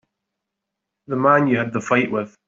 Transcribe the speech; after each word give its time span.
The 1.05 1.15
man 1.15 1.45
you 1.45 1.57
had 1.59 1.73
the 1.73 1.79
fight 1.79 2.09
with. 2.11 2.35